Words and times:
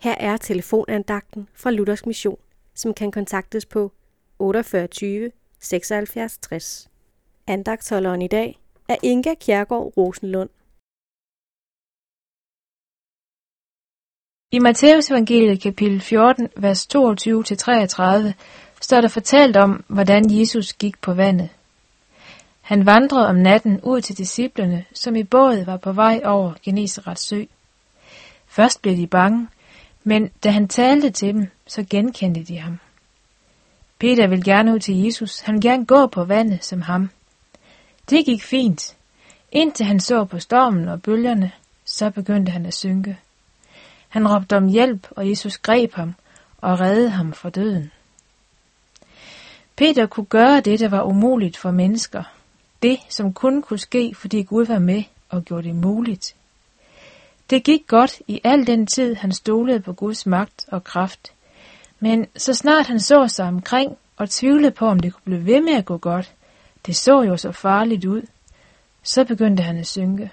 Her 0.00 0.14
er 0.14 0.36
telefonandagten 0.36 1.48
fra 1.54 1.70
Luthers 1.70 2.06
Mission, 2.06 2.38
som 2.74 2.94
kan 2.94 3.10
kontaktes 3.10 3.66
på 3.66 3.92
48 4.38 5.30
76 5.60 6.38
60. 6.38 6.88
Andagtholderen 7.46 8.22
i 8.22 8.28
dag 8.28 8.58
er 8.88 8.96
Inga 9.02 9.34
Kjærgaard 9.34 9.92
Rosenlund. 9.96 10.50
I 14.52 14.58
Matteus 14.58 15.10
evangeliet 15.10 15.62
kapitel 15.62 16.00
14, 16.00 16.48
vers 16.56 16.88
22-33, 16.96 18.32
står 18.80 19.00
der 19.00 19.08
fortalt 19.08 19.56
om, 19.56 19.84
hvordan 19.88 20.30
Jesus 20.30 20.72
gik 20.72 21.00
på 21.00 21.14
vandet. 21.14 21.48
Han 22.60 22.86
vandrede 22.86 23.28
om 23.28 23.36
natten 23.36 23.80
ud 23.80 24.00
til 24.00 24.18
disciplene, 24.18 24.84
som 24.92 25.16
i 25.16 25.22
båd 25.22 25.64
var 25.64 25.76
på 25.76 25.92
vej 25.92 26.20
over 26.24 26.52
Genesarets 26.62 27.22
sø. 27.22 27.44
Først 28.46 28.82
blev 28.82 28.96
de 28.96 29.06
bange, 29.06 29.48
men 30.08 30.30
da 30.44 30.50
han 30.50 30.68
talte 30.68 31.10
til 31.10 31.34
dem, 31.34 31.46
så 31.66 31.84
genkendte 31.90 32.44
de 32.44 32.58
ham. 32.58 32.78
Peter 33.98 34.26
ville 34.26 34.44
gerne 34.44 34.74
ud 34.74 34.78
til 34.78 35.04
Jesus, 35.04 35.40
han 35.40 35.54
ville 35.54 35.70
gerne 35.70 35.86
gå 35.86 36.06
på 36.06 36.24
vandet 36.24 36.64
som 36.64 36.82
ham. 36.82 37.10
Det 38.10 38.24
gik 38.24 38.42
fint. 38.42 38.96
Indtil 39.52 39.86
han 39.86 40.00
så 40.00 40.24
på 40.24 40.38
stormen 40.38 40.88
og 40.88 41.02
bølgerne, 41.02 41.52
så 41.84 42.10
begyndte 42.10 42.52
han 42.52 42.66
at 42.66 42.74
synke. 42.74 43.18
Han 44.08 44.28
råbte 44.28 44.56
om 44.56 44.68
hjælp, 44.68 45.06
og 45.10 45.28
Jesus 45.30 45.58
greb 45.58 45.94
ham 45.94 46.14
og 46.58 46.80
reddede 46.80 47.10
ham 47.10 47.32
fra 47.32 47.50
døden. 47.50 47.90
Peter 49.76 50.06
kunne 50.06 50.26
gøre 50.26 50.60
det, 50.60 50.80
der 50.80 50.88
var 50.88 51.02
umuligt 51.02 51.56
for 51.56 51.70
mennesker. 51.70 52.22
Det, 52.82 52.98
som 53.08 53.32
kun 53.32 53.62
kunne 53.62 53.78
ske, 53.78 54.14
fordi 54.14 54.42
Gud 54.42 54.66
var 54.66 54.78
med 54.78 55.02
og 55.28 55.42
gjorde 55.42 55.68
det 55.68 55.76
muligt. 55.76 56.34
Det 57.50 57.64
gik 57.64 57.86
godt 57.86 58.22
i 58.26 58.40
al 58.44 58.66
den 58.66 58.86
tid, 58.86 59.14
han 59.14 59.32
stolede 59.32 59.80
på 59.80 59.92
Guds 59.92 60.26
magt 60.26 60.64
og 60.68 60.84
kraft. 60.84 61.32
Men 62.00 62.26
så 62.36 62.54
snart 62.54 62.86
han 62.86 63.00
så 63.00 63.28
sig 63.28 63.46
omkring 63.46 63.96
og 64.16 64.30
tvivlede 64.30 64.70
på, 64.70 64.86
om 64.86 65.00
det 65.00 65.12
kunne 65.12 65.22
blive 65.24 65.46
ved 65.46 65.60
med 65.60 65.72
at 65.72 65.84
gå 65.84 65.98
godt, 65.98 66.32
det 66.86 66.96
så 66.96 67.22
jo 67.22 67.36
så 67.36 67.52
farligt 67.52 68.04
ud, 68.04 68.22
så 69.02 69.24
begyndte 69.24 69.62
han 69.62 69.76
at 69.76 69.86
synke. 69.86 70.30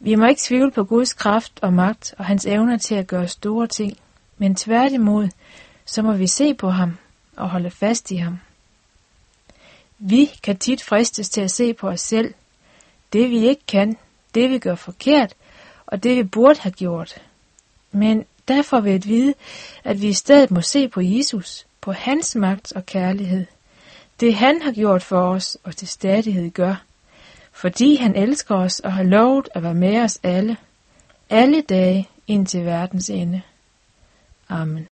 Vi 0.00 0.14
må 0.14 0.26
ikke 0.26 0.40
tvivle 0.44 0.70
på 0.70 0.84
Guds 0.84 1.12
kraft 1.12 1.58
og 1.62 1.72
magt 1.72 2.14
og 2.18 2.24
hans 2.24 2.46
evner 2.46 2.76
til 2.76 2.94
at 2.94 3.06
gøre 3.06 3.28
store 3.28 3.66
ting, 3.66 3.96
men 4.38 4.54
tværtimod, 4.54 5.28
så 5.84 6.02
må 6.02 6.12
vi 6.12 6.26
se 6.26 6.54
på 6.54 6.70
ham 6.70 6.98
og 7.36 7.50
holde 7.50 7.70
fast 7.70 8.10
i 8.10 8.16
ham. 8.16 8.38
Vi 9.98 10.30
kan 10.42 10.58
tit 10.58 10.82
fristes 10.82 11.28
til 11.28 11.40
at 11.40 11.50
se 11.50 11.74
på 11.74 11.88
os 11.88 12.00
selv, 12.00 12.34
det 13.12 13.30
vi 13.30 13.48
ikke 13.48 13.66
kan, 13.68 13.96
det 14.34 14.50
vi 14.50 14.58
gør 14.58 14.74
forkert, 14.74 15.34
og 15.86 16.02
det 16.02 16.16
vi 16.16 16.22
burde 16.22 16.60
have 16.60 16.72
gjort. 16.72 17.22
Men 17.92 18.24
derfor 18.48 18.76
får 18.76 18.80
vi 18.80 19.00
vide, 19.04 19.34
at 19.84 20.02
vi 20.02 20.08
i 20.08 20.12
stedet 20.12 20.50
må 20.50 20.60
se 20.60 20.88
på 20.88 21.00
Jesus, 21.00 21.66
på 21.80 21.92
hans 21.92 22.36
magt 22.36 22.72
og 22.72 22.86
kærlighed. 22.86 23.46
Det 24.20 24.34
han 24.34 24.62
har 24.62 24.72
gjort 24.72 25.02
for 25.02 25.20
os, 25.20 25.58
og 25.64 25.76
til 25.76 25.88
stadighed 25.88 26.50
gør. 26.50 26.82
Fordi 27.52 27.96
han 27.96 28.16
elsker 28.16 28.54
os 28.54 28.80
og 28.80 28.92
har 28.92 29.02
lovet 29.02 29.48
at 29.54 29.62
være 29.62 29.74
med 29.74 30.00
os 30.00 30.20
alle, 30.22 30.56
alle 31.30 31.60
dage 31.60 32.08
indtil 32.26 32.64
verdens 32.64 33.10
ende. 33.10 33.42
Amen. 34.48 34.88